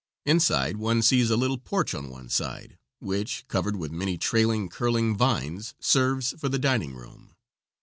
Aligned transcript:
Inside 0.25 0.77
one 0.77 1.03
sees 1.03 1.29
a 1.29 1.37
little 1.37 1.59
porch 1.59 1.93
on 1.93 2.09
one 2.09 2.27
side, 2.27 2.79
which, 2.99 3.45
covered 3.47 3.75
with 3.75 3.91
many 3.91 4.17
trailing, 4.17 4.67
curling 4.67 5.15
vines, 5.15 5.75
serves 5.79 6.33
for 6.39 6.49
the 6.49 6.57
dining 6.57 6.95
room. 6.95 7.35